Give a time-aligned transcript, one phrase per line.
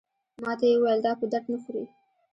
[0.43, 1.83] ماته یې وویل دا په درد نه خوري.